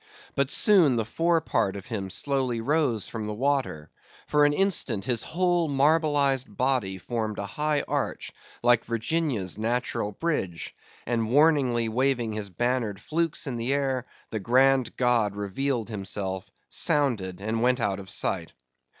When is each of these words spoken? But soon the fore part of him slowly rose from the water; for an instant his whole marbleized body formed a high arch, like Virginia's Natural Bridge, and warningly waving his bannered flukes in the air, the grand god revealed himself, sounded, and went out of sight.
But 0.33 0.49
soon 0.49 0.95
the 0.95 1.05
fore 1.05 1.41
part 1.41 1.75
of 1.75 1.85
him 1.85 2.09
slowly 2.09 2.59
rose 2.59 3.07
from 3.07 3.27
the 3.27 3.35
water; 3.35 3.91
for 4.25 4.45
an 4.45 4.53
instant 4.53 5.05
his 5.05 5.21
whole 5.21 5.69
marbleized 5.69 6.47
body 6.57 6.97
formed 6.97 7.37
a 7.37 7.45
high 7.45 7.83
arch, 7.87 8.31
like 8.63 8.83
Virginia's 8.83 9.59
Natural 9.59 10.11
Bridge, 10.13 10.73
and 11.05 11.29
warningly 11.29 11.87
waving 11.87 12.33
his 12.33 12.49
bannered 12.49 12.99
flukes 12.99 13.45
in 13.45 13.57
the 13.57 13.73
air, 13.73 14.07
the 14.31 14.39
grand 14.39 14.97
god 14.97 15.35
revealed 15.35 15.89
himself, 15.89 16.49
sounded, 16.67 17.39
and 17.39 17.61
went 17.61 17.79
out 17.79 17.99
of 17.99 18.09
sight. 18.09 18.53